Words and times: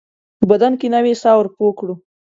په 0.37 0.45
بدن 0.51 0.73
کې 0.79 0.87
نوې 0.95 1.13
ساه 1.21 1.37
ورپو 1.37 1.65
کړو 1.79 1.95